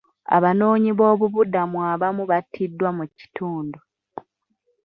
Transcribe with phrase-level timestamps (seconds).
[0.35, 3.77] Abanoonyiboobubudamu abamu battiddwa mu kitundu.